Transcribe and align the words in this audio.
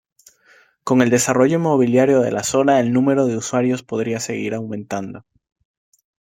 Con 0.83 1.03
el 1.03 1.11
desarrollo 1.11 1.57
inmobiliario 1.57 2.21
de 2.21 2.31
la 2.31 2.41
zona 2.41 2.79
el 2.79 2.91
número 2.91 3.27
de 3.27 3.37
usuarios 3.37 3.83
podría 3.83 4.19
seguir 4.19 4.55
aumentando. 4.55 5.27